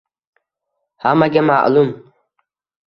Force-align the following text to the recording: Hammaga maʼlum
Hammaga 1.03 1.41
maʼlum 1.51 1.95